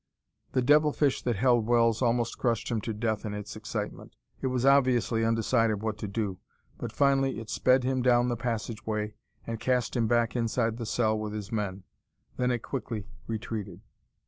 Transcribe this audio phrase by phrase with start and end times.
[0.53, 4.15] The devil fish that held Wells almost crushed him to death in its excitement.
[4.41, 6.39] It was obviously undecided what to do;
[6.79, 9.13] but finally it sped him down the passageway
[9.45, 11.83] and cast him back inside the cell with his men.
[12.37, 13.81] Then it quickly retreated.